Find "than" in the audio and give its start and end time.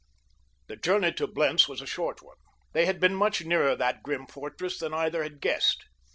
4.79-4.95